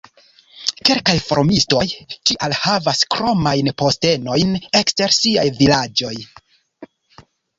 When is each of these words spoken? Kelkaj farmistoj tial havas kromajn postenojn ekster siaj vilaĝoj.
Kelkaj 0.89 1.13
farmistoj 1.25 1.81
tial 2.29 2.55
havas 2.61 3.03
kromajn 3.17 3.69
postenojn 3.83 4.57
ekster 4.81 5.13
siaj 5.21 5.47
vilaĝoj. 5.59 6.15